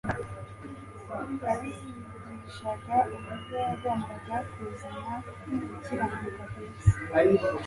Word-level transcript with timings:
Yabigishaga 1.43 2.95
uburyo 3.15 3.55
yagombaga 3.65 4.35
kuzana 4.51 5.13
"Gukiranuka 5.69 6.43
ku 6.51 6.57
isi" 6.65 6.93